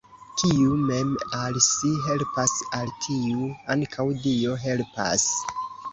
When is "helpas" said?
2.07-2.55, 4.65-5.29